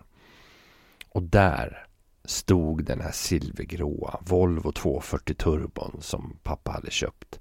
Och 1.10 1.24
där 1.24 1.88
stod 2.26 2.84
den 2.84 3.02
här 3.02 3.12
silvergråa 3.12 4.20
Volvo 4.22 4.72
240 4.72 5.36
Turbon 5.36 5.98
som 6.02 6.40
pappa 6.44 6.72
hade 6.72 6.92
köpt. 6.92 7.40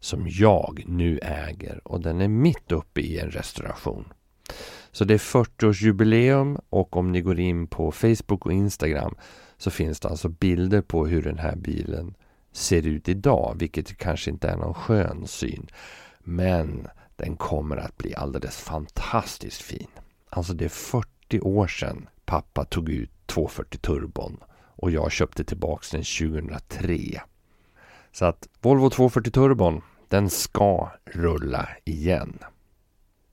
Som 0.00 0.26
jag 0.28 0.84
nu 0.86 1.18
äger 1.18 1.88
och 1.88 2.00
den 2.00 2.20
är 2.20 2.28
mitt 2.28 2.72
uppe 2.72 3.00
i 3.00 3.18
en 3.18 3.30
restauration. 3.30 4.12
Så 4.92 5.04
det 5.04 5.14
är 5.14 5.18
40-årsjubileum 5.18 6.60
och 6.68 6.96
om 6.96 7.12
ni 7.12 7.20
går 7.20 7.40
in 7.40 7.66
på 7.66 7.92
Facebook 7.92 8.46
och 8.46 8.52
Instagram 8.52 9.14
så 9.56 9.70
finns 9.70 10.00
det 10.00 10.08
alltså 10.08 10.28
bilder 10.28 10.80
på 10.80 11.06
hur 11.06 11.22
den 11.22 11.38
här 11.38 11.56
bilen 11.56 12.14
ser 12.52 12.86
ut 12.86 13.08
idag, 13.08 13.56
vilket 13.58 13.98
kanske 13.98 14.30
inte 14.30 14.48
är 14.48 14.56
någon 14.56 14.74
skön 14.74 15.26
syn. 15.26 15.66
Men 16.18 16.88
den 17.16 17.36
kommer 17.36 17.76
att 17.76 17.98
bli 17.98 18.14
alldeles 18.14 18.56
fantastiskt 18.56 19.62
fin. 19.62 19.88
Alltså 20.28 20.52
det 20.52 20.64
är 20.64 20.68
40 20.68 21.40
år 21.40 21.66
sedan 21.66 22.08
pappa 22.24 22.64
tog 22.64 22.88
ut 22.88 23.10
240 23.26 23.78
turbon 23.78 24.36
och 24.76 24.90
jag 24.90 25.12
köpte 25.12 25.44
tillbaks 25.44 25.90
den 25.90 26.02
2003. 26.02 27.20
Så 28.12 28.24
att 28.24 28.48
Volvo 28.60 28.90
240 28.90 29.30
turbon, 29.30 29.82
den 30.08 30.30
ska 30.30 30.90
rulla 31.04 31.68
igen. 31.84 32.38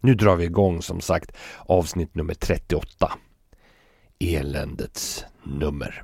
Nu 0.02 0.16
drar 0.16 0.36
vi 0.36 0.46
igång 0.46 0.82
som 0.82 1.02
sagt 1.02 1.32
avsnitt 1.66 2.16
nummer 2.16 2.34
38. 2.34 3.12
Eländets 4.20 5.26
nummer. 5.44 6.04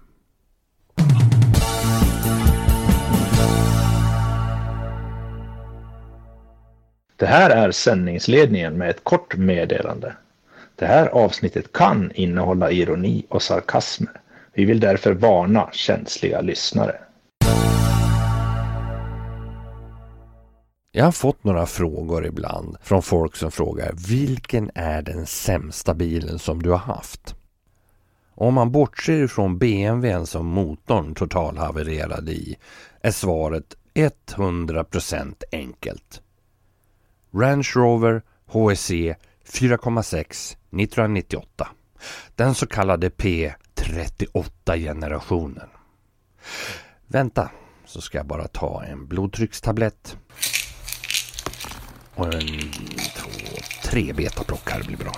Det 7.16 7.26
här 7.26 7.50
är 7.50 7.72
sändningsledningen 7.72 8.78
med 8.78 8.90
ett 8.90 9.04
kort 9.04 9.36
meddelande. 9.36 10.16
Det 10.76 10.86
här 10.86 11.08
avsnittet 11.08 11.72
kan 11.72 12.12
innehålla 12.16 12.72
ironi 12.72 13.26
och 13.30 13.42
sarkasmer. 13.42 14.22
Vi 14.54 14.66
vill 14.66 14.80
därför 14.80 15.14
varna 15.14 15.70
känsliga 15.72 16.42
lyssnare. 16.42 17.05
Jag 20.98 21.06
har 21.06 21.12
fått 21.12 21.44
några 21.44 21.66
frågor 21.66 22.26
ibland 22.26 22.78
från 22.82 23.02
folk 23.02 23.36
som 23.36 23.52
frågar 23.52 23.94
vilken 24.08 24.72
är 24.76 25.02
den 25.02 25.26
sämsta 25.26 25.94
bilen 25.94 26.40
som 26.40 26.64
du 26.64 26.70
har 26.70 26.78
haft? 26.78 27.36
Om 28.36 28.54
man 28.54 28.72
bortser 28.72 29.24
ifrån 29.24 29.58
BMWn 29.58 30.26
som 30.26 30.46
motorn 30.46 31.16
totalhavererade 31.16 32.32
i 32.32 32.58
är 33.02 33.12
svaret 33.12 33.76
100% 33.94 35.44
enkelt. 35.52 36.22
Range 37.34 37.72
Rover 37.76 38.22
HSE 38.46 39.16
4,6 39.48 40.22
1998. 40.22 41.68
Den 42.36 42.56
så 42.56 42.68
kallade 42.68 43.10
P38-generationen. 43.10 45.70
Vänta, 47.08 47.52
så 47.86 48.02
ska 48.02 48.18
jag 48.18 48.28
bara 48.28 48.48
ta 48.48 48.84
en 48.84 49.08
blodtryckstablett. 49.08 50.18
Och 52.16 52.34
en, 52.34 52.72
två, 53.16 53.30
tre 53.84 54.14
betaplockare 54.14 54.84
blir 54.84 54.98
bra. 54.98 55.14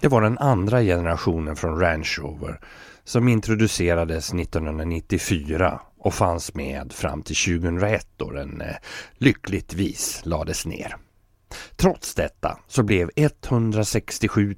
Det 0.00 0.08
var 0.08 0.22
den 0.22 0.38
andra 0.38 0.82
generationen 0.82 1.56
från 1.56 1.80
Range 1.80 2.08
Rover 2.18 2.60
som 3.04 3.28
introducerades 3.28 4.34
1994 4.34 5.80
och 5.98 6.14
fanns 6.14 6.54
med 6.54 6.92
fram 6.92 7.22
till 7.22 7.36
2001 7.36 8.06
då 8.16 8.30
den 8.30 8.60
eh, 8.60 8.76
lyckligtvis 9.16 10.20
lades 10.24 10.66
ner. 10.66 10.96
Trots 11.76 12.14
detta 12.14 12.58
så 12.66 12.82
blev 12.82 13.10
167 13.16 14.54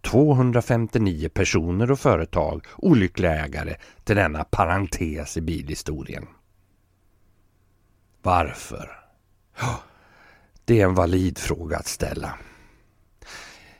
259 0.00 1.28
personer 1.28 1.90
och 1.90 2.00
företag 2.00 2.66
olyckliga 2.76 3.44
ägare 3.44 3.76
till 4.04 4.16
denna 4.16 4.44
parentes 4.44 5.36
i 5.36 5.40
bilhistorien. 5.40 6.26
Varför? 8.22 8.90
Det 10.70 10.80
är 10.80 10.84
en 10.84 10.94
valid 10.94 11.38
fråga 11.38 11.76
att 11.76 11.86
ställa. 11.86 12.34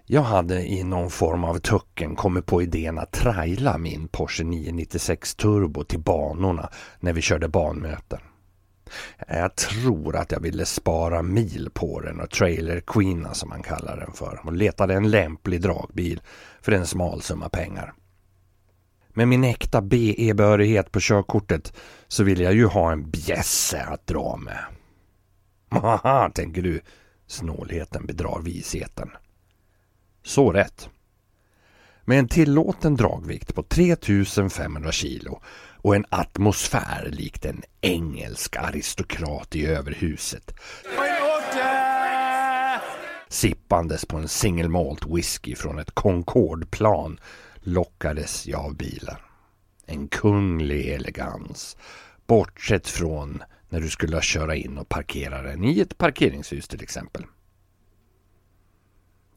Jag 0.06 0.22
hade 0.22 0.66
i 0.66 0.84
någon 0.84 1.10
form 1.10 1.44
av 1.44 1.58
tucken 1.58 2.16
kommit 2.16 2.46
på 2.46 2.62
idén 2.62 2.98
att 2.98 3.12
traila 3.12 3.78
min 3.78 4.08
Porsche 4.08 4.44
996 4.44 5.34
Turbo 5.34 5.84
till 5.84 6.00
banorna 6.00 6.70
när 7.00 7.12
vi 7.12 7.20
körde 7.22 7.48
banmöten. 7.48 8.18
Jag 9.28 9.56
tror 9.56 10.16
att 10.16 10.32
jag 10.32 10.40
ville 10.40 10.64
spara 10.64 11.22
mil 11.22 11.70
på 11.74 12.00
den 12.00 12.20
och 12.20 12.30
trailer 12.30 12.80
queena 12.80 13.34
som 13.34 13.48
man 13.48 13.62
kallar 13.62 13.96
den 13.96 14.12
för 14.12 14.40
och 14.44 14.52
letade 14.52 14.94
en 14.94 15.10
lämplig 15.10 15.60
dragbil 15.60 16.20
för 16.60 16.72
en 16.72 16.86
smal 16.86 17.22
summa 17.22 17.48
pengar. 17.48 17.92
Med 19.08 19.28
min 19.28 19.44
äkta 19.44 19.80
BE-behörighet 19.80 20.92
på 20.92 21.00
körkortet 21.00 21.72
så 22.08 22.24
vill 22.24 22.40
jag 22.40 22.54
ju 22.54 22.66
ha 22.66 22.92
en 22.92 23.10
bjässe 23.10 23.82
att 23.82 24.06
dra 24.06 24.36
med. 24.36 24.64
Haha, 25.70 26.30
tänker 26.30 26.62
du. 26.62 26.80
Snålheten 27.26 28.06
bedrar 28.06 28.40
visheten. 28.42 29.10
Så 30.24 30.52
rätt. 30.52 30.88
Med 32.04 32.18
en 32.18 32.28
tillåten 32.28 32.96
dragvikt 32.96 33.54
på 33.54 33.62
3500 33.62 34.92
kilo 34.92 35.40
och 35.76 35.96
en 35.96 36.04
atmosfär 36.08 37.08
likt 37.12 37.44
en 37.44 37.62
engelsk 37.80 38.56
aristokrat 38.56 39.56
i 39.56 39.66
överhuset. 39.66 40.54
Sippandes 43.28 44.04
på 44.04 44.16
en 44.16 44.28
single 44.28 44.68
malt 44.68 45.06
whisky 45.06 45.54
från 45.54 45.78
ett 45.78 45.90
Concordeplan 45.90 47.20
lockades 47.62 48.46
jag 48.46 48.60
av 48.60 48.76
bilen. 48.76 49.16
En 49.86 50.08
kunglig 50.08 50.88
elegans. 50.88 51.76
Bortsett 52.26 52.88
från 52.88 53.42
när 53.70 53.80
du 53.80 53.90
skulle 53.90 54.22
köra 54.22 54.56
in 54.56 54.78
och 54.78 54.88
parkera 54.88 55.42
den 55.42 55.64
i 55.64 55.80
ett 55.80 55.98
parkeringshus 55.98 56.68
till 56.68 56.82
exempel. 56.82 57.24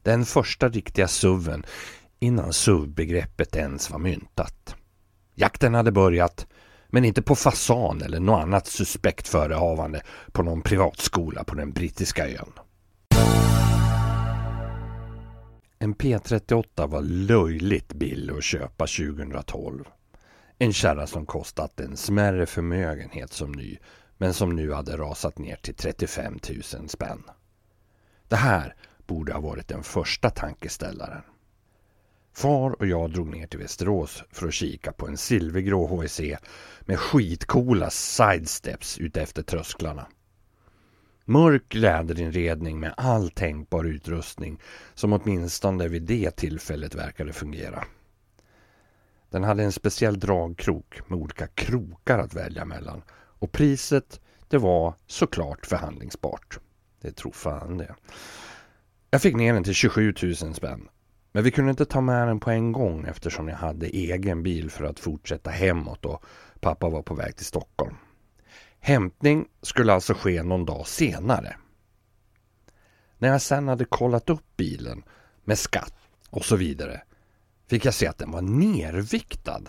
Den 0.02 0.24
första 0.24 0.68
riktiga 0.68 1.08
SUVen 1.08 1.64
innan 2.18 2.52
SUV-begreppet 2.52 3.56
ens 3.56 3.90
var 3.90 3.98
myntat. 3.98 4.76
Jakten 5.34 5.74
hade 5.74 5.92
börjat, 5.92 6.46
men 6.88 7.04
inte 7.04 7.22
på 7.22 7.34
fasan 7.34 8.02
eller 8.02 8.20
något 8.20 8.42
annat 8.42 8.66
suspekt 8.66 9.28
förehavande 9.28 10.02
på 10.32 10.42
någon 10.42 10.62
privatskola 10.62 11.44
på 11.44 11.54
den 11.54 11.72
brittiska 11.72 12.28
ön. 12.28 12.52
En 15.78 15.94
P38 15.94 16.86
var 16.86 17.02
löjligt 17.02 17.92
billig 17.92 18.34
att 18.34 18.44
köpa 18.44 18.86
2012. 18.86 19.84
En 20.58 20.72
kärra 20.72 21.06
som 21.06 21.26
kostat 21.26 21.80
en 21.80 21.96
smärre 21.96 22.46
förmögenhet 22.46 23.32
som 23.32 23.52
ny 23.52 23.78
men 24.18 24.34
som 24.34 24.56
nu 24.56 24.72
hade 24.72 24.96
rasat 24.96 25.38
ner 25.38 25.56
till 25.56 25.74
35 25.74 26.38
000 26.74 26.88
spänn. 26.88 27.22
Det 28.28 28.36
här 28.36 28.74
borde 29.06 29.32
ha 29.32 29.40
varit 29.40 29.68
den 29.68 29.82
första 29.82 30.30
tankeställaren. 30.30 31.22
Far 32.32 32.70
och 32.70 32.86
jag 32.86 33.12
drog 33.12 33.28
ner 33.28 33.46
till 33.46 33.58
Västerås 33.58 34.24
för 34.30 34.46
att 34.46 34.54
kika 34.54 34.92
på 34.92 35.08
en 35.08 35.16
silvergrå 35.16 35.86
HEC 35.86 36.20
med 36.80 36.98
skitcoola 36.98 37.90
sidesteps 37.90 38.98
utefter 38.98 39.42
trösklarna. 39.42 40.06
Mörk 41.24 41.74
läderinredning 41.74 42.80
med 42.80 42.94
all 42.96 43.30
tänkbar 43.30 43.84
utrustning 43.84 44.60
som 44.94 45.12
åtminstone 45.12 45.88
vid 45.88 46.02
det 46.02 46.30
tillfället 46.30 46.94
verkade 46.94 47.32
fungera. 47.32 47.84
Den 49.30 49.44
hade 49.44 49.64
en 49.64 49.72
speciell 49.72 50.20
dragkrok 50.20 51.08
med 51.08 51.18
olika 51.18 51.46
krokar 51.46 52.18
att 52.18 52.34
välja 52.34 52.64
mellan 52.64 53.02
och 53.44 53.52
priset 53.52 54.20
det 54.48 54.58
var 54.58 54.94
såklart 55.06 55.66
förhandlingsbart. 55.66 56.58
Det 57.00 57.12
tror 57.12 57.32
fan 57.32 57.78
det. 57.78 57.94
Jag 59.10 59.22
fick 59.22 59.36
ner 59.36 59.54
den 59.54 59.64
till 59.64 59.74
27 59.74 60.14
000 60.22 60.34
spänn. 60.34 60.88
Men 61.32 61.44
vi 61.44 61.50
kunde 61.50 61.70
inte 61.70 61.84
ta 61.84 62.00
med 62.00 62.28
den 62.28 62.40
på 62.40 62.50
en 62.50 62.72
gång 62.72 63.04
eftersom 63.04 63.48
jag 63.48 63.56
hade 63.56 63.86
egen 63.86 64.42
bil 64.42 64.70
för 64.70 64.84
att 64.84 65.00
fortsätta 65.00 65.50
hemåt 65.50 66.04
och 66.04 66.24
pappa 66.60 66.88
var 66.88 67.02
på 67.02 67.14
väg 67.14 67.36
till 67.36 67.46
Stockholm. 67.46 67.96
Hämtning 68.78 69.46
skulle 69.62 69.92
alltså 69.92 70.14
ske 70.14 70.42
någon 70.42 70.64
dag 70.64 70.86
senare. 70.86 71.56
När 73.18 73.28
jag 73.28 73.42
sen 73.42 73.68
hade 73.68 73.84
kollat 73.84 74.30
upp 74.30 74.56
bilen 74.56 75.02
med 75.44 75.58
skatt 75.58 75.94
och 76.30 76.44
så 76.44 76.56
vidare 76.56 77.02
fick 77.70 77.84
jag 77.84 77.94
se 77.94 78.06
att 78.06 78.18
den 78.18 78.30
var 78.30 78.42
nerviktad 78.42 79.62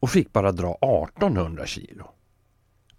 och 0.00 0.10
fick 0.10 0.32
bara 0.32 0.52
dra 0.52 0.74
1800 0.74 1.66
kilo. 1.66 2.14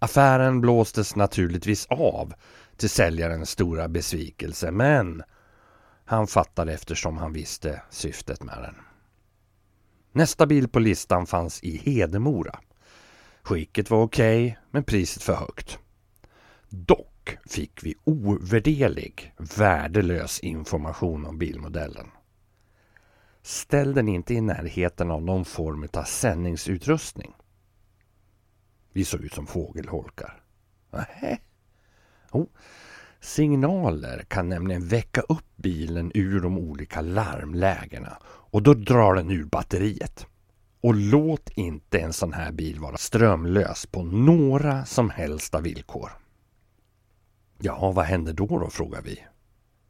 Affären 0.02 0.60
blåstes 0.60 1.16
naturligtvis 1.16 1.86
av 1.86 2.34
till 2.76 2.90
säljarens 2.90 3.50
stora 3.50 3.88
besvikelse 3.88 4.70
men 4.70 5.22
han 6.04 6.26
fattade 6.26 6.72
eftersom 6.72 7.18
han 7.18 7.32
visste 7.32 7.82
syftet 7.90 8.42
med 8.42 8.58
den. 8.62 8.74
Nästa 10.12 10.46
bil 10.46 10.68
på 10.68 10.78
listan 10.78 11.26
fanns 11.26 11.62
i 11.62 11.76
Hedemora. 11.76 12.58
Skicket 13.42 13.90
var 13.90 14.02
okej, 14.02 14.46
okay, 14.46 14.56
men 14.70 14.84
priset 14.84 15.22
för 15.22 15.34
högt. 15.34 15.78
Dock 16.68 17.38
fick 17.46 17.84
vi 17.84 17.94
ovärderlig, 18.04 19.34
värdelös 19.56 20.40
information 20.40 21.26
om 21.26 21.38
bilmodellen. 21.38 22.06
Ställ 23.42 23.94
den 23.94 24.08
inte 24.08 24.34
i 24.34 24.40
närheten 24.40 25.10
av 25.10 25.22
någon 25.22 25.44
form 25.44 25.88
av 25.92 26.02
sändningsutrustning. 26.02 27.34
Vi 28.92 29.04
såg 29.04 29.24
ut 29.24 29.34
som 29.34 29.46
fågelholkar. 29.46 30.42
Nähä? 30.90 31.38
Oh, 32.30 32.46
signaler 33.20 34.24
kan 34.28 34.48
nämligen 34.48 34.88
väcka 34.88 35.20
upp 35.20 35.56
bilen 35.56 36.12
ur 36.14 36.40
de 36.40 36.58
olika 36.58 37.00
larmlägena 37.00 38.18
och 38.24 38.62
då 38.62 38.74
drar 38.74 39.14
den 39.14 39.30
ur 39.30 39.44
batteriet. 39.44 40.26
Och 40.80 40.94
låt 40.94 41.50
inte 41.50 41.98
en 41.98 42.12
sån 42.12 42.32
här 42.32 42.52
bil 42.52 42.80
vara 42.80 42.96
strömlös 42.96 43.86
på 43.86 44.02
några 44.02 44.84
som 44.84 45.10
helsta 45.10 45.60
villkor. 45.60 46.10
Ja, 47.58 47.92
vad 47.92 48.04
händer 48.04 48.32
då 48.32 48.46
då, 48.46 48.70
frågar 48.70 49.02
vi. 49.02 49.24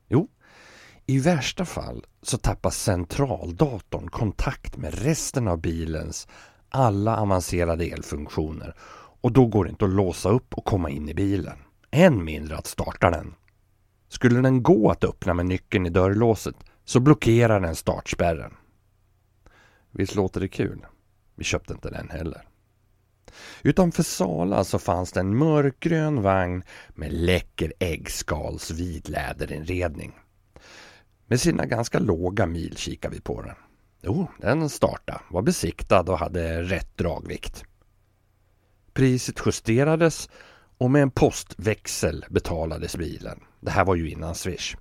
Jo, 0.09 0.29
i 1.07 1.19
värsta 1.19 1.65
fall 1.65 2.05
så 2.23 2.39
tappar 2.39 2.71
centraldatorn 2.71 4.11
kontakt 4.11 4.77
med 4.77 4.95
resten 4.95 5.49
av 5.49 5.61
bilens 5.61 6.29
alla 6.73 7.17
avancerade 7.17 7.85
elfunktioner 7.85 8.75
och 9.21 9.33
då 9.33 9.47
går 9.47 9.65
det 9.65 9.71
inte 9.71 9.85
att 9.85 9.91
låsa 9.91 10.29
upp 10.29 10.55
och 10.55 10.65
komma 10.65 10.91
in 10.91 11.09
i 11.09 11.15
bilen. 11.15 11.59
Än 11.91 12.25
mindre 12.25 12.57
att 12.57 12.67
starta 12.67 13.11
den. 13.11 13.35
Skulle 14.09 14.41
den 14.41 14.63
gå 14.63 14.91
att 14.91 15.05
öppna 15.05 15.35
med 15.35 15.47
nyckeln 15.47 15.87
i 15.87 15.91
dörrlåset 15.91 16.57
så 16.85 17.01
blockerar 17.01 17.61
den 17.61 17.77
startspärren. 17.77 18.55
Visst 19.91 20.15
låter 20.15 20.41
det 20.41 20.49
kul? 20.49 20.87
Vi 21.35 21.45
köpte 21.45 21.73
inte 21.73 21.91
den 21.91 22.11
heller. 22.11 22.49
Utanför 23.63 24.03
Sala 24.03 24.65
så 24.65 24.79
fanns 24.79 25.13
det 25.13 25.21
en 25.21 25.37
mörkgrön 25.37 26.23
vagn 26.23 26.65
med 26.89 27.13
läcker 27.13 27.73
äggskals 27.79 28.71
vitläderinredning. 28.71 30.13
Med 31.27 31.41
sina 31.41 31.67
ganska 31.67 31.99
låga 31.99 32.47
mil 32.47 32.77
kikade 32.77 33.15
vi 33.15 33.21
på 33.21 33.43
den. 33.43 33.57
Jo, 34.05 34.27
den 34.39 34.69
startade, 34.69 35.21
var 35.31 35.43
besiktad 35.43 36.01
och 36.01 36.19
hade 36.19 36.63
rätt 36.63 36.97
dragvikt. 36.97 37.65
Priset 38.93 39.43
justerades 39.47 40.29
och 40.79 40.91
med 40.91 41.03
en 41.03 41.11
postväxel 41.11 42.25
betalades 42.31 42.97
bilen. 42.97 43.41
Det 43.61 43.71
här 43.71 43.85
var 43.85 43.95
ju 43.95 44.11
innan 44.11 44.35
Swish. 44.35 44.77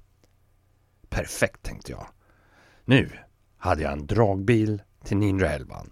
Perfekt 1.09 1.63
tänkte 1.63 1.91
jag. 1.91 2.07
Nu 2.85 3.09
hade 3.57 3.81
jag 3.81 3.91
en 3.91 4.07
dragbil 4.07 4.81
till 5.03 5.17
911. 5.17 5.85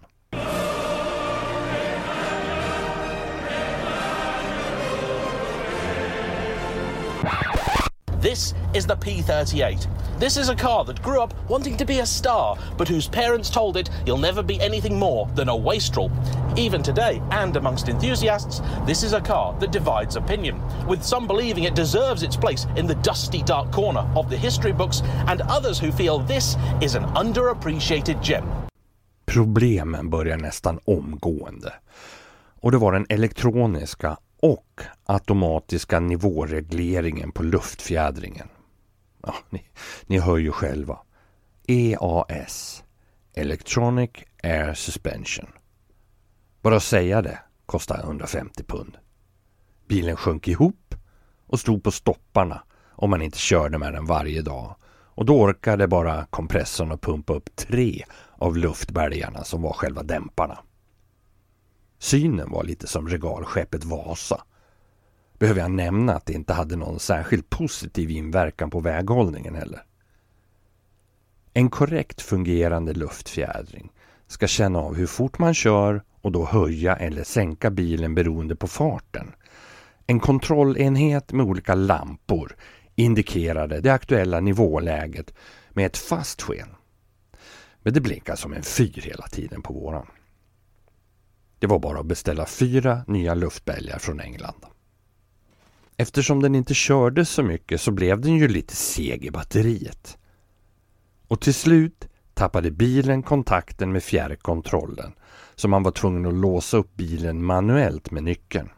This 8.20 8.52
is 8.74 8.86
the 8.86 8.96
P38. 8.96 9.86
This 10.18 10.36
is 10.36 10.50
a 10.50 10.54
car 10.54 10.84
that 10.84 11.00
grew 11.00 11.22
up 11.22 11.32
wanting 11.48 11.78
to 11.78 11.86
be 11.86 12.00
a 12.00 12.06
star, 12.06 12.54
but 12.76 12.86
whose 12.86 13.08
parents 13.08 13.48
told 13.48 13.78
it 13.78 13.88
you'll 14.04 14.18
never 14.18 14.42
be 14.42 14.60
anything 14.60 14.98
more 14.98 15.26
than 15.34 15.48
a 15.48 15.56
wastrel. 15.56 16.10
Even 16.54 16.82
today, 16.82 17.22
and 17.30 17.56
amongst 17.56 17.88
enthusiasts, 17.88 18.60
this 18.84 19.02
is 19.02 19.14
a 19.14 19.22
car 19.22 19.56
that 19.58 19.72
divides 19.72 20.16
opinion, 20.16 20.60
with 20.86 21.02
some 21.02 21.26
believing 21.26 21.64
it 21.64 21.74
deserves 21.74 22.22
its 22.22 22.36
place 22.36 22.66
in 22.76 22.86
the 22.86 22.94
dusty 22.96 23.42
dark 23.42 23.72
corner 23.72 24.06
of 24.14 24.28
the 24.28 24.36
history 24.36 24.72
books, 24.72 25.02
and 25.26 25.40
others 25.48 25.80
who 25.80 25.90
feel 25.90 26.18
this 26.18 26.56
is 26.82 26.96
an 26.96 27.04
underappreciated 27.16 28.22
gem. 28.22 28.44
Problemen 29.24 30.10
börjar 30.10 30.36
nästan 30.36 30.78
omgående. 30.84 31.72
Och 32.60 32.72
det 32.72 32.78
var 32.78 32.92
den 32.92 33.06
elektroniska 33.08 34.16
och 34.42 34.80
automatiska 35.04 36.00
nivåregleringen 36.00 37.32
på 37.32 37.42
luftfjädringen. 37.42 38.48
Ja, 39.22 39.34
ni, 39.50 39.64
ni 40.06 40.18
hör 40.18 40.36
ju 40.36 40.52
själva. 40.52 40.98
EAS, 41.66 42.84
Electronic 43.34 44.10
Air 44.42 44.74
Suspension. 44.74 45.48
Bara 46.62 46.76
att 46.76 46.82
säga 46.82 47.22
det 47.22 47.38
kostar 47.66 47.98
150 47.98 48.64
pund. 48.64 48.96
Bilen 49.88 50.16
sjönk 50.16 50.48
ihop 50.48 50.94
och 51.46 51.60
stod 51.60 51.84
på 51.84 51.90
stopparna 51.90 52.62
om 52.90 53.10
man 53.10 53.22
inte 53.22 53.38
körde 53.38 53.78
med 53.78 53.92
den 53.92 54.06
varje 54.06 54.42
dag. 54.42 54.76
Och 55.14 55.24
då 55.24 55.40
orkade 55.40 55.88
bara 55.88 56.26
kompressorn 56.30 56.92
att 56.92 57.00
pumpa 57.00 57.32
upp 57.32 57.56
tre 57.56 58.04
av 58.38 58.56
luftbälgarna 58.56 59.44
som 59.44 59.62
var 59.62 59.72
själva 59.72 60.02
dämparna. 60.02 60.58
Synen 62.02 62.50
var 62.50 62.64
lite 62.64 62.86
som 62.86 63.08
regalskeppet 63.08 63.84
Vasa. 63.84 64.44
Behöver 65.38 65.60
jag 65.60 65.70
nämna 65.70 66.14
att 66.14 66.26
det 66.26 66.32
inte 66.32 66.52
hade 66.52 66.76
någon 66.76 66.98
särskilt 67.00 67.50
positiv 67.50 68.10
inverkan 68.10 68.70
på 68.70 68.80
väghållningen 68.80 69.54
heller. 69.54 69.82
En 71.52 71.70
korrekt 71.70 72.20
fungerande 72.22 72.92
luftfjädring 72.92 73.92
ska 74.26 74.46
känna 74.46 74.78
av 74.78 74.94
hur 74.94 75.06
fort 75.06 75.38
man 75.38 75.54
kör 75.54 76.02
och 76.20 76.32
då 76.32 76.44
höja 76.44 76.96
eller 76.96 77.24
sänka 77.24 77.70
bilen 77.70 78.14
beroende 78.14 78.56
på 78.56 78.66
farten. 78.66 79.32
En 80.06 80.20
kontrollenhet 80.20 81.32
med 81.32 81.46
olika 81.46 81.74
lampor 81.74 82.56
indikerade 82.94 83.80
det 83.80 83.90
aktuella 83.90 84.40
nivåläget 84.40 85.34
med 85.70 85.86
ett 85.86 85.96
fast 85.96 86.42
sken. 86.42 86.68
Men 87.82 87.92
det 87.92 88.00
blinkar 88.00 88.36
som 88.36 88.52
en 88.52 88.62
fyr 88.62 89.00
hela 89.02 89.26
tiden 89.26 89.62
på 89.62 89.72
våran. 89.72 90.06
Det 91.60 91.66
var 91.66 91.78
bara 91.78 92.00
att 92.00 92.06
beställa 92.06 92.46
fyra 92.46 93.04
nya 93.06 93.34
luftbälgar 93.34 93.98
från 93.98 94.20
England. 94.20 94.66
Eftersom 95.96 96.42
den 96.42 96.54
inte 96.54 96.74
körde 96.74 97.24
så 97.24 97.42
mycket 97.42 97.80
så 97.80 97.90
blev 97.90 98.20
den 98.20 98.36
ju 98.36 98.48
lite 98.48 98.76
seg 98.76 99.24
i 99.24 99.30
batteriet. 99.30 100.18
Och 101.28 101.40
till 101.40 101.54
slut 101.54 102.08
tappade 102.34 102.70
bilen 102.70 103.22
kontakten 103.22 103.92
med 103.92 104.02
fjärrkontrollen 104.02 105.12
så 105.54 105.68
man 105.68 105.82
var 105.82 105.90
tvungen 105.90 106.26
att 106.26 106.34
låsa 106.34 106.76
upp 106.76 106.94
bilen 106.94 107.44
manuellt 107.44 108.10
med 108.10 108.22
nyckeln. 108.22 108.68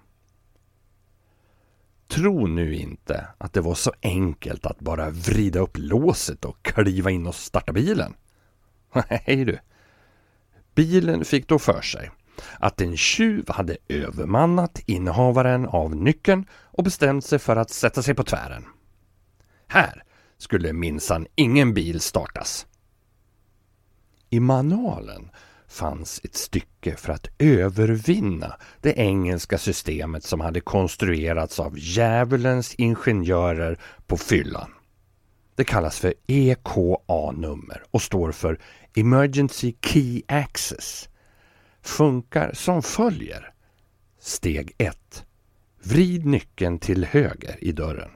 Tro 2.09 2.47
nu 2.47 2.75
inte 2.75 3.27
att 3.39 3.53
det 3.53 3.61
var 3.61 3.75
så 3.75 3.93
enkelt 4.03 4.67
att 4.67 4.81
bara 4.81 5.11
vrida 5.11 5.61
upp 5.61 5.79
låset 5.79 6.45
och 6.45 6.63
kliva 6.63 7.11
in 7.11 7.27
och 7.27 7.35
starta 7.35 7.73
bilen. 7.73 8.15
Nej 9.11 9.45
du. 9.45 9.59
Bilen 10.75 11.25
fick 11.25 11.49
då 11.49 11.59
för 11.59 11.81
sig 11.81 12.11
att 12.59 12.81
en 12.81 12.97
tjuv 12.97 13.45
hade 13.49 13.77
övermannat 13.89 14.81
innehavaren 14.87 15.67
av 15.67 15.97
nyckeln 15.97 16.47
och 16.53 16.85
bestämt 16.85 17.25
sig 17.25 17.39
för 17.39 17.57
att 17.57 17.71
sätta 17.71 18.03
sig 18.03 18.15
på 18.15 18.25
tvären. 18.25 18.65
Här 19.69 20.03
skulle 20.39 20.73
minsann 20.73 21.27
ingen 21.35 21.75
bil 21.75 22.01
startas. 22.01 22.67
I 24.31 24.41
manualen 24.41 25.31
fanns 25.69 26.21
ett 26.25 26.35
stycke 26.35 26.97
för 26.97 27.13
att 27.13 27.29
övervinna 27.39 28.57
det 28.81 28.93
engelska 28.93 29.59
systemet 29.59 30.25
som 30.25 30.41
hade 30.41 30.61
konstruerats 30.61 31.61
av 31.61 31.79
djävulens 31.79 32.75
ingenjörer 32.75 33.79
på 34.07 34.17
fyllan. 34.17 34.71
Det 35.55 35.65
kallas 35.65 35.99
för 35.99 36.15
EKA-nummer 36.27 37.83
och 37.91 38.03
står 38.03 38.33
för 38.33 38.61
Emergency 38.97 39.75
Key 39.81 40.23
Access. 40.29 41.09
Funkar 41.83 42.53
som 42.53 42.83
följer. 42.83 43.55
Steg 44.19 44.73
1. 44.79 45.25
Vrid 45.83 46.27
nyckeln 46.27 46.79
till 46.79 47.05
höger 47.05 47.65
i 47.65 47.73
dörren. 47.73 48.11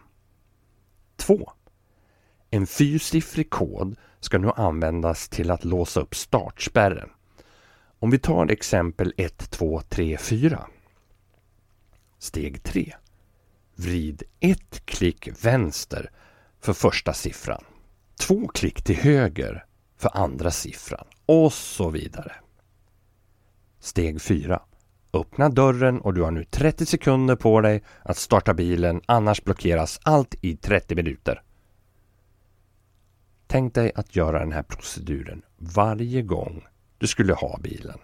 2. 1.17 1.53
En 2.51 2.67
fyrsiffrig 2.67 3.51
kod 3.51 3.97
ska 4.21 4.39
nu 4.39 4.51
användas 4.57 5.29
till 5.29 5.51
att 5.51 5.65
låsa 5.65 6.01
upp 6.01 6.15
startspärren. 6.15 7.09
Om 7.99 8.11
vi 8.11 8.19
tar 8.19 8.51
exempel 8.51 9.13
1, 9.17 9.51
2, 9.51 9.83
3, 9.89 10.19
4. 10.19 10.67
Steg 12.19 12.63
3. 12.63 12.95
Vrid 13.75 14.23
ett 14.41 14.87
klick 14.87 15.45
vänster 15.45 16.11
för 16.61 16.73
första 16.73 17.13
siffran. 17.13 17.65
Två 18.21 18.49
klick 18.49 18.83
till 18.83 18.97
höger 18.97 19.65
för 19.97 20.17
andra 20.17 20.51
siffran 20.51 21.07
och 21.27 21.53
så 21.53 21.91
vidare. 21.91 22.33
Steg 23.87 24.23
4. 24.23 24.63
Öppna 25.13 25.49
dörren 25.49 26.01
och 26.01 26.15
du 26.15 26.23
har 26.23 26.31
nu 26.31 26.45
30 26.45 26.87
sekunder 26.87 27.37
på 27.37 27.61
dig 27.61 27.83
att 28.03 28.17
starta 28.17 28.55
bilen 28.55 29.01
annars 29.07 29.45
blockeras 29.45 30.01
allt 30.03 30.35
i 30.41 30.57
30 30.57 30.95
minuter. 30.95 31.43
Tänk 33.47 33.75
dig 33.75 33.93
att 33.95 34.17
göra 34.17 34.39
den 34.39 34.53
här 34.53 34.63
proceduren 34.63 35.43
varje 35.57 36.23
gång 36.23 36.67
du 36.99 37.07
skulle 37.07 37.35
ha 37.35 37.59
bilen. 37.63 37.99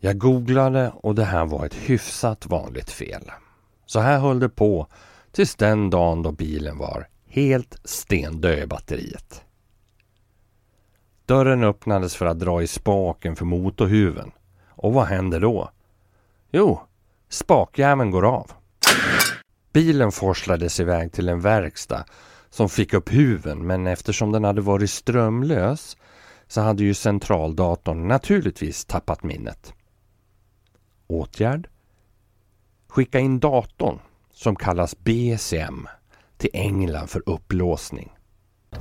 Jag 0.00 0.18
googlade 0.18 0.92
och 0.94 1.14
det 1.14 1.24
här 1.24 1.46
var 1.46 1.66
ett 1.66 1.74
hyfsat 1.74 2.46
vanligt 2.46 2.90
fel. 2.90 3.30
Så 3.86 4.00
här 4.00 4.18
höll 4.18 4.40
det 4.40 4.48
på 4.48 4.86
tills 5.32 5.54
den 5.54 5.90
dagen 5.90 6.22
då 6.22 6.32
bilen 6.32 6.78
var 6.78 7.08
helt 7.26 7.80
stendöd 7.84 8.58
i 8.58 8.66
batteriet. 8.66 9.44
Dörren 11.28 11.64
öppnades 11.64 12.16
för 12.16 12.26
att 12.26 12.38
dra 12.38 12.62
i 12.62 12.66
spaken 12.66 13.36
för 13.36 13.44
motorhuven. 13.44 14.30
Och 14.68 14.92
vad 14.92 15.06
händer 15.06 15.40
då? 15.40 15.70
Jo, 16.50 16.80
spakjäveln 17.28 18.10
går 18.10 18.26
av. 18.26 18.52
Bilen 19.72 20.12
forslades 20.12 20.80
iväg 20.80 21.12
till 21.12 21.28
en 21.28 21.40
verkstad 21.40 22.04
som 22.50 22.68
fick 22.68 22.94
upp 22.94 23.12
huven 23.12 23.66
men 23.66 23.86
eftersom 23.86 24.32
den 24.32 24.44
hade 24.44 24.60
varit 24.60 24.90
strömlös 24.90 25.96
så 26.46 26.60
hade 26.60 26.82
ju 26.82 26.94
centraldatorn 26.94 28.08
naturligtvis 28.08 28.84
tappat 28.84 29.22
minnet. 29.22 29.74
Åtgärd? 31.06 31.68
Skicka 32.88 33.18
in 33.18 33.38
datorn, 33.38 33.98
som 34.32 34.56
kallas 34.56 34.98
BCM, 34.98 35.88
till 36.36 36.50
England 36.52 37.08
för 37.08 37.22
upplåsning. 37.26 38.17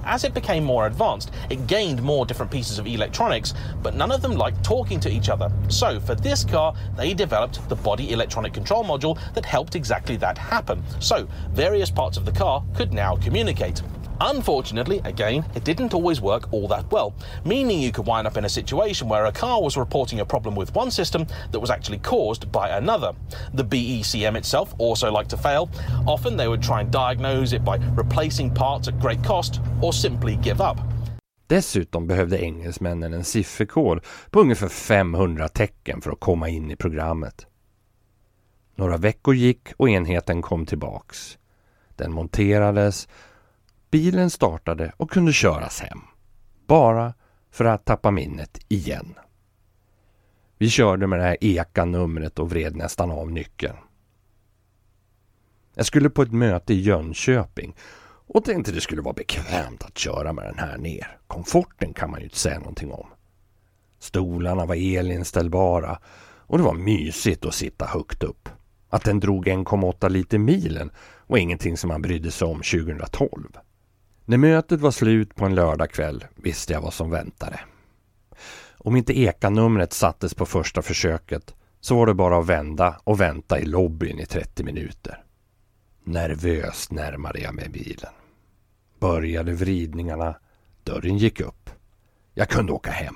As 0.03 0.23
it 0.23 0.33
became 0.33 0.63
more 0.63 0.87
advanced, 0.87 1.31
it 1.49 1.67
gained 1.67 2.01
more 2.01 2.25
different 2.25 2.51
pieces 2.51 2.79
of 2.79 2.87
electronics, 2.87 3.53
but 3.81 3.95
none 3.95 4.11
of 4.11 4.21
them 4.21 4.33
liked 4.33 4.63
talking 4.63 4.99
to 5.01 5.11
each 5.11 5.29
other. 5.29 5.51
So, 5.69 5.99
for 5.99 6.15
this 6.15 6.43
car, 6.43 6.73
they 6.95 7.13
developed 7.13 7.67
the 7.69 7.75
body 7.75 8.11
electronic 8.11 8.53
control 8.53 8.83
module 8.83 9.19
that 9.33 9.45
helped 9.45 9.75
exactly 9.75 10.15
that 10.17 10.37
happen. 10.37 10.83
So, 10.99 11.27
various 11.51 11.89
parts 11.89 12.17
of 12.17 12.25
the 12.25 12.31
car 12.31 12.63
could 12.75 12.93
now 12.93 13.15
communicate. 13.17 13.81
Unfortunately, 14.19 15.01
again, 15.03 15.45
it 15.55 15.63
didn't 15.63 15.93
always 15.93 16.21
work 16.21 16.51
all 16.51 16.67
that 16.67 16.91
well, 16.91 17.13
meaning 17.45 17.79
you 17.79 17.91
could 17.91 18.07
wind 18.07 18.27
up 18.27 18.37
in 18.37 18.45
a 18.45 18.49
situation 18.49 19.07
where 19.07 19.25
a 19.25 19.31
car 19.31 19.61
was 19.61 19.77
reporting 19.77 20.19
a 20.19 20.25
problem 20.25 20.55
with 20.55 20.73
one 20.75 20.91
system 20.91 21.25
that 21.51 21.59
was 21.59 21.69
actually 21.69 21.99
caused 21.99 22.51
by 22.51 22.69
another. 22.69 23.13
The 23.53 23.63
BECM 23.63 24.35
itself 24.37 24.73
also 24.79 25.11
liked 25.11 25.29
to 25.29 25.37
fail. 25.37 25.69
Often 26.07 26.37
they 26.37 26.47
would 26.47 26.63
try 26.63 26.81
and 26.81 26.91
diagnose 26.91 27.53
it 27.53 27.63
by 27.63 27.77
replacing 27.95 28.53
parts 28.53 28.87
at 28.87 28.99
great 28.99 29.23
cost 29.23 29.61
or 29.81 29.93
simply 29.93 30.35
give 30.35 30.61
up. 30.61 30.77
Dessutom 31.47 32.07
behövde 32.07 32.37
engelsmännen 32.37 33.13
en 33.13 33.23
sifferkod 33.23 34.03
på 34.31 34.39
ungefär 34.39 34.67
500 34.67 35.47
tecken 35.47 36.01
för 36.01 36.11
att 36.11 36.19
komma 36.19 36.49
in 36.49 36.71
i 36.71 36.75
programmet. 36.75 37.47
Några 38.75 38.97
veckor 38.97 39.35
gick 39.35 39.67
och 39.77 39.89
enheten 39.89 40.41
kom 40.41 40.65
tillbaks. 40.65 41.37
Den 41.95 42.13
monterades 42.13 43.07
Bilen 43.97 44.29
startade 44.29 44.93
och 44.97 45.11
kunde 45.11 45.33
köras 45.33 45.81
hem. 45.81 45.99
Bara 46.67 47.13
för 47.51 47.65
att 47.65 47.85
tappa 47.85 48.11
minnet 48.11 48.59
igen. 48.67 49.15
Vi 50.57 50.69
körde 50.69 51.07
med 51.07 51.19
det 51.19 51.23
här 51.23 51.37
eka-numret 51.41 52.39
och 52.39 52.49
vred 52.49 52.75
nästan 52.75 53.11
av 53.11 53.31
nyckeln. 53.31 53.77
Jag 55.75 55.85
skulle 55.85 56.09
på 56.09 56.21
ett 56.21 56.31
möte 56.31 56.73
i 56.73 56.81
Jönköping 56.81 57.75
och 58.27 58.45
tänkte 58.45 58.71
det 58.71 58.81
skulle 58.81 59.01
vara 59.01 59.13
bekvämt 59.13 59.83
att 59.83 59.97
köra 59.97 60.33
med 60.33 60.45
den 60.45 60.59
här 60.59 60.77
ner. 60.77 61.17
Komforten 61.27 61.93
kan 61.93 62.11
man 62.11 62.19
ju 62.19 62.23
inte 62.23 62.37
säga 62.37 62.59
någonting 62.59 62.91
om. 62.91 63.07
Stolarna 63.99 64.65
var 64.65 64.75
elinställbara 64.75 65.99
och 66.21 66.57
det 66.57 66.63
var 66.63 66.73
mysigt 66.73 67.45
att 67.45 67.53
sitta 67.53 67.85
högt 67.85 68.23
upp. 68.23 68.49
Att 68.89 69.03
den 69.03 69.19
drog 69.19 69.47
1,8 69.47 70.09
liter 70.09 70.37
milen 70.37 70.91
var 71.27 71.37
ingenting 71.37 71.77
som 71.77 71.87
man 71.87 72.01
brydde 72.01 72.31
sig 72.31 72.47
om 72.47 72.61
2012. 72.61 73.57
När 74.29 74.37
mötet 74.37 74.81
var 74.81 74.91
slut 74.91 75.35
på 75.35 75.45
en 75.45 75.55
lördagkväll 75.55 76.25
visste 76.35 76.73
jag 76.73 76.81
vad 76.81 76.93
som 76.93 77.09
väntade. 77.09 77.59
Om 78.77 78.95
inte 78.95 79.19
ekanumret 79.19 79.93
sattes 79.93 80.33
på 80.33 80.45
första 80.45 80.81
försöket 80.81 81.55
så 81.79 81.95
var 81.95 82.05
det 82.05 82.13
bara 82.13 82.39
att 82.39 82.45
vända 82.45 82.99
och 83.03 83.21
vänta 83.21 83.59
i 83.59 83.65
lobbyn 83.65 84.19
i 84.19 84.25
30 84.25 84.63
minuter. 84.63 85.23
Nervöst 86.03 86.91
närmade 86.91 87.39
jag 87.39 87.55
mig 87.55 87.69
bilen. 87.69 88.11
Började 88.99 89.53
vridningarna, 89.53 90.35
dörren 90.83 91.17
gick 91.17 91.41
upp. 91.41 91.69
Jag 92.33 92.49
kunde 92.49 92.71
åka 92.71 92.91
hem. 92.91 93.15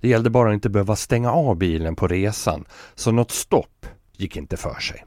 Det 0.00 0.08
gällde 0.08 0.30
bara 0.30 0.48
att 0.48 0.54
inte 0.54 0.70
behöva 0.70 0.96
stänga 0.96 1.32
av 1.32 1.56
bilen 1.56 1.96
på 1.96 2.08
resan, 2.08 2.64
så 2.94 3.12
något 3.12 3.30
stopp 3.30 3.86
gick 4.16 4.36
inte 4.36 4.56
för 4.56 4.80
sig. 4.80 5.04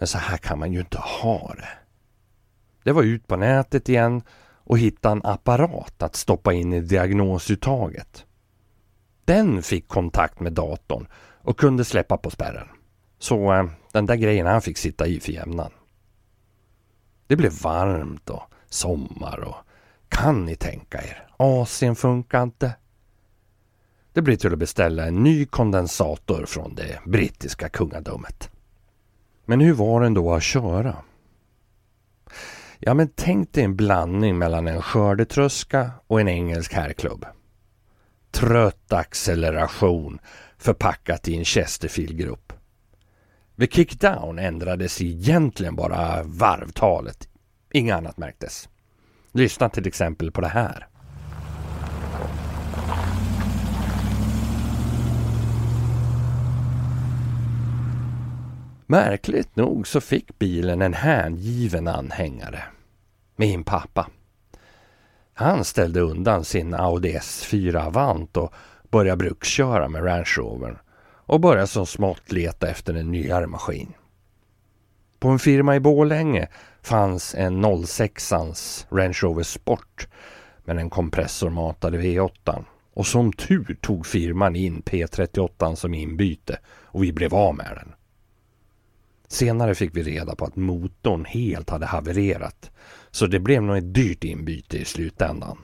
Men 0.00 0.06
så 0.06 0.18
här 0.18 0.36
kan 0.36 0.58
man 0.58 0.72
ju 0.72 0.80
inte 0.80 0.98
ha 0.98 1.54
det. 1.56 1.68
Det 2.84 2.92
var 2.92 3.02
ut 3.02 3.26
på 3.26 3.36
nätet 3.36 3.88
igen 3.88 4.22
och 4.54 4.78
hitta 4.78 5.10
en 5.10 5.20
apparat 5.24 6.02
att 6.02 6.16
stoppa 6.16 6.52
in 6.52 6.72
i 6.72 6.80
diagnosuttaget. 6.80 8.26
Den 9.24 9.62
fick 9.62 9.88
kontakt 9.88 10.40
med 10.40 10.52
datorn 10.52 11.06
och 11.42 11.58
kunde 11.58 11.84
släppa 11.84 12.16
på 12.16 12.30
spärren. 12.30 12.68
Så 13.18 13.52
eh, 13.54 13.64
den 13.92 14.06
där 14.06 14.16
grejen 14.16 14.46
han 14.46 14.62
fick 14.62 14.78
sitta 14.78 15.06
i 15.06 15.20
för 15.20 15.32
jämnan. 15.32 15.72
Det 17.26 17.36
blev 17.36 17.52
varmt 17.52 18.30
och 18.30 18.42
sommar 18.68 19.40
och 19.40 19.56
kan 20.08 20.44
ni 20.44 20.56
tänka 20.56 21.02
er, 21.02 21.28
Asien 21.36 21.96
funkar 21.96 22.42
inte. 22.42 22.72
Det 24.12 24.22
blir 24.22 24.36
till 24.36 24.52
att 24.52 24.58
beställa 24.58 25.06
en 25.06 25.22
ny 25.22 25.46
kondensator 25.46 26.46
från 26.46 26.74
det 26.74 27.00
brittiska 27.06 27.68
kungadömet. 27.68 28.50
Men 29.50 29.60
hur 29.60 29.72
var 29.72 30.00
den 30.00 30.14
då 30.14 30.34
att 30.34 30.42
köra? 30.42 30.96
Ja, 32.78 32.94
men 32.94 33.08
tänk 33.14 33.52
dig 33.52 33.64
en 33.64 33.76
blandning 33.76 34.38
mellan 34.38 34.68
en 34.68 34.82
skördetröska 34.82 35.90
och 36.06 36.20
en 36.20 36.28
engelsk 36.28 36.72
herrklubb. 36.72 37.26
Trött 38.30 38.92
acceleration 38.92 40.18
förpackat 40.58 41.28
i 41.28 41.36
en 41.36 41.44
Chesterfield-grupp. 41.44 42.52
Vid 43.54 43.72
kickdown 43.72 44.38
ändrades 44.38 45.02
egentligen 45.02 45.76
bara 45.76 46.22
varvtalet. 46.22 47.28
Inget 47.72 47.96
annat 47.96 48.18
märktes. 48.18 48.68
Lyssna 49.32 49.68
till 49.68 49.86
exempel 49.86 50.32
på 50.32 50.40
det 50.40 50.48
här. 50.48 50.86
Märkligt 58.90 59.56
nog 59.56 59.86
så 59.86 60.00
fick 60.00 60.38
bilen 60.38 60.82
en 60.82 60.94
hängiven 60.94 61.88
anhängare. 61.88 62.62
Min 63.36 63.64
pappa. 63.64 64.06
Han 65.34 65.64
ställde 65.64 66.00
undan 66.00 66.44
sin 66.44 66.74
Audi 66.74 67.12
S4 67.12 67.86
Avant 67.86 68.36
och 68.36 68.54
började 68.90 69.16
bruksköra 69.16 69.88
med 69.88 70.04
Range 70.04 70.34
Rover 70.36 70.82
och 71.02 71.40
började 71.40 71.66
så 71.66 71.86
smått 71.86 72.32
leta 72.32 72.68
efter 72.68 72.94
en 72.94 73.10
nyare 73.10 73.46
maskin. 73.46 73.92
På 75.18 75.28
en 75.28 75.38
firma 75.38 75.76
i 75.76 75.80
Bålänge 75.80 76.48
fanns 76.82 77.34
en 77.34 77.64
06ans 77.64 78.86
Range 78.90 79.18
Rover 79.22 79.42
Sport 79.42 80.08
med 80.64 80.78
en 80.78 80.90
kompressormatad 80.90 81.94
V8 81.94 82.64
och 82.94 83.06
som 83.06 83.32
tur 83.32 83.78
tog 83.80 84.06
firman 84.06 84.56
in 84.56 84.82
P38 84.82 85.74
som 85.74 85.94
inbyte 85.94 86.58
och 86.66 87.04
vi 87.04 87.12
blev 87.12 87.34
av 87.34 87.54
med 87.54 87.72
den. 87.76 87.94
Senare 89.30 89.74
fick 89.74 89.96
vi 89.96 90.02
reda 90.02 90.34
på 90.36 90.44
att 90.44 90.56
motorn 90.56 91.24
helt 91.24 91.70
hade 91.70 91.86
havererat. 91.86 92.70
Så 93.10 93.26
det 93.26 93.40
blev 93.40 93.62
nog 93.62 93.76
ett 93.76 93.94
dyrt 93.94 94.24
inbyte 94.24 94.78
i 94.78 94.84
slutändan. 94.84 95.58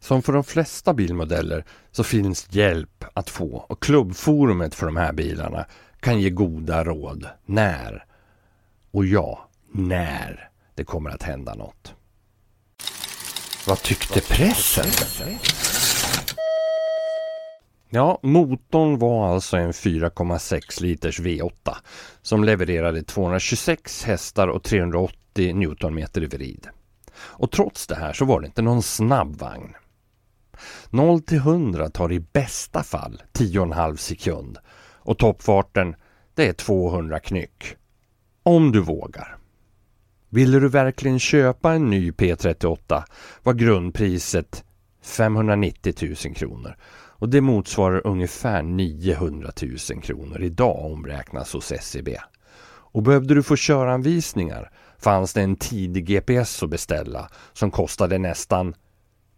Som 0.00 0.22
för 0.22 0.32
de 0.32 0.44
flesta 0.44 0.94
bilmodeller 0.94 1.64
så 1.90 2.04
finns 2.04 2.46
hjälp 2.50 3.04
att 3.14 3.30
få 3.30 3.66
och 3.68 3.82
klubbforumet 3.82 4.74
för 4.74 4.86
de 4.86 4.96
här 4.96 5.12
bilarna 5.12 5.66
kan 6.00 6.20
ge 6.20 6.30
goda 6.30 6.84
råd 6.84 7.28
när, 7.46 8.04
och 8.90 9.06
ja, 9.06 9.48
när 9.72 10.50
det 10.74 10.84
kommer 10.84 11.10
att 11.10 11.22
hända 11.22 11.54
något. 11.54 11.94
Vad 13.66 13.82
tyckte 13.82 14.20
pressen? 14.20 14.86
Ja, 17.94 18.18
motorn 18.22 18.98
var 18.98 19.28
alltså 19.28 19.56
en 19.56 19.72
4,6 19.72 20.82
liters 20.82 21.20
V8 21.20 21.76
som 22.22 22.44
levererade 22.44 23.02
226 23.02 24.04
hästar 24.04 24.48
och 24.48 24.62
380 24.62 25.54
Newtonmeter 25.54 26.22
i 26.22 26.26
vrid. 26.26 26.68
Och 27.16 27.50
trots 27.50 27.86
det 27.86 27.94
här 27.94 28.12
så 28.12 28.24
var 28.24 28.40
det 28.40 28.46
inte 28.46 28.62
någon 28.62 28.82
snabb 28.82 29.36
vagn. 29.36 29.74
0 30.90 31.20
till 31.20 31.38
100 31.38 31.90
tar 31.90 32.12
i 32.12 32.20
bästa 32.20 32.82
fall 32.82 33.22
10,5 33.32 33.96
sekund 33.96 34.58
och 34.94 35.18
toppfarten 35.18 35.96
det 36.34 36.48
är 36.48 36.52
200 36.52 37.20
knyck. 37.20 37.76
Om 38.42 38.72
du 38.72 38.80
vågar. 38.80 39.36
Ville 40.28 40.60
du 40.60 40.68
verkligen 40.68 41.18
köpa 41.18 41.72
en 41.72 41.90
ny 41.90 42.10
P38 42.10 43.02
var 43.42 43.54
grundpriset 43.54 44.64
590 45.02 45.94
000 46.26 46.34
kronor 46.34 46.76
och 47.18 47.28
det 47.28 47.40
motsvarar 47.40 48.06
ungefär 48.06 48.62
900 48.62 49.50
000 49.62 50.02
kronor 50.02 50.42
idag 50.42 50.92
omräknas 50.92 51.52
hos 51.52 51.72
SCB. 51.72 52.18
Och 52.94 53.02
behövde 53.02 53.34
du 53.34 53.42
få 53.42 53.56
köranvisningar 53.56 54.70
fanns 54.98 55.32
det 55.32 55.42
en 55.42 55.56
tidig 55.56 56.06
GPS 56.06 56.62
att 56.62 56.70
beställa 56.70 57.30
som 57.52 57.70
kostade 57.70 58.18
nästan 58.18 58.74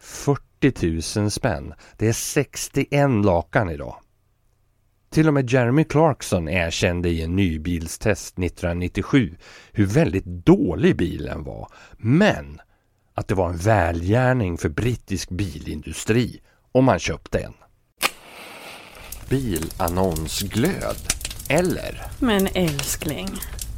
40 0.00 1.20
000 1.20 1.30
spänn. 1.30 1.74
Det 1.96 2.08
är 2.08 2.12
61 2.12 3.10
lakan 3.24 3.70
idag. 3.70 3.96
Till 5.10 5.28
och 5.28 5.34
med 5.34 5.50
Jeremy 5.50 5.84
Clarkson 5.84 6.48
erkände 6.48 7.08
i 7.08 7.22
en 7.22 7.36
nybilstest 7.36 8.38
1997 8.38 9.36
hur 9.72 9.86
väldigt 9.86 10.24
dålig 10.24 10.96
bilen 10.96 11.44
var, 11.44 11.68
men 11.96 12.60
att 13.14 13.28
det 13.28 13.34
var 13.34 13.48
en 13.48 13.56
välgärning 13.56 14.58
för 14.58 14.68
brittisk 14.68 15.30
bilindustri 15.30 16.40
om 16.72 16.84
man 16.84 16.98
köpte 16.98 17.38
en. 17.38 17.54
Bilannonsglöd, 19.28 20.96
eller? 21.48 22.02
Men 22.20 22.48
älskling, 22.54 23.28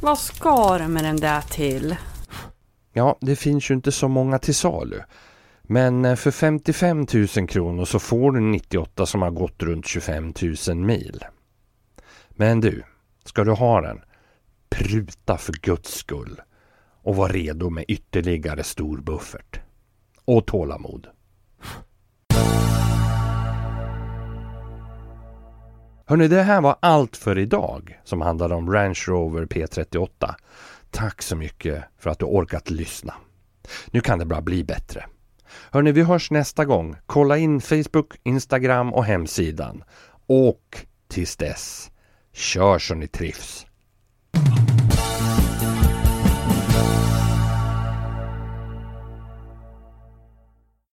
vad 0.01 0.17
ska 0.17 0.77
du 0.77 0.87
med 0.87 1.03
den 1.03 1.17
där 1.17 1.41
till? 1.41 1.95
Ja, 2.93 3.17
det 3.21 3.35
finns 3.35 3.71
ju 3.71 3.75
inte 3.75 3.91
så 3.91 4.07
många 4.07 4.39
till 4.39 4.55
salu. 4.55 5.01
Men 5.61 6.05
eh, 6.05 6.15
för 6.15 6.31
55 6.31 7.07
000 7.37 7.47
kronor 7.47 7.85
så 7.85 7.99
får 7.99 8.31
du 8.31 8.39
98 8.39 9.05
som 9.05 9.21
har 9.21 9.31
gått 9.31 9.63
runt 9.63 9.87
25 9.87 10.33
000 10.67 10.77
mil. 10.77 11.25
Men 12.29 12.61
du, 12.61 12.83
ska 13.25 13.43
du 13.43 13.51
ha 13.51 13.81
den? 13.81 14.01
Pruta 14.69 15.37
för 15.37 15.53
guds 15.53 15.93
skull 15.93 16.41
och 17.03 17.15
var 17.15 17.29
redo 17.29 17.69
med 17.69 17.85
ytterligare 17.87 18.63
stor 18.63 18.97
buffert. 18.97 19.59
Och 20.25 20.45
tålamod. 20.45 21.07
Hörni, 26.09 26.27
det 26.27 26.41
här 26.41 26.61
var 26.61 26.75
allt 26.79 27.17
för 27.17 27.37
idag 27.37 27.99
som 28.03 28.21
handlade 28.21 28.55
om 28.55 28.73
Range 28.73 28.99
Rover 29.07 29.45
P38. 29.45 30.35
Tack 30.91 31.21
så 31.21 31.35
mycket 31.35 31.83
för 31.99 32.09
att 32.09 32.19
du 32.19 32.25
orkat 32.25 32.69
lyssna. 32.69 33.13
Nu 33.91 34.01
kan 34.01 34.19
det 34.19 34.25
bara 34.25 34.41
bli 34.41 34.63
bättre. 34.63 35.05
Hörni, 35.71 35.91
vi 35.91 36.01
hörs 36.01 36.31
nästa 36.31 36.65
gång. 36.65 36.95
Kolla 37.05 37.37
in 37.37 37.61
Facebook, 37.61 38.13
Instagram 38.23 38.93
och 38.93 39.05
hemsidan. 39.05 39.83
Och 40.27 40.85
tills 41.07 41.35
dess, 41.35 41.91
kör 42.33 42.79
så 42.79 42.95
ni 42.95 43.07
trivs. 43.07 43.65